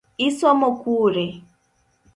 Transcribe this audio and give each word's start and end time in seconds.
Isomo 0.27 0.69
kure? 0.81 1.27